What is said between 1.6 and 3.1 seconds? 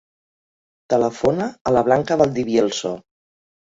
a la Blanca Valdivielso.